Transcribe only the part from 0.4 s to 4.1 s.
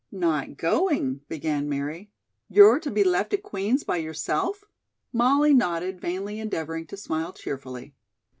going?" began Mary. "You're to be left at Queen's by